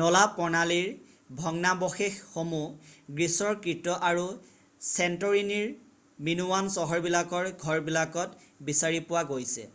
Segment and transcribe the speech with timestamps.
[0.00, 0.86] নলা প্ৰণালীৰ
[1.40, 4.24] ভগ্নাৱশেষশসমূহ গ্ৰীছৰ কৃত আৰু
[4.92, 5.68] চেণ্টৰীনিৰ
[6.30, 9.68] মিনোৱান চহৰবিলাকৰ ঘৰবিলাকত বিচাৰি পোৱা গৈছে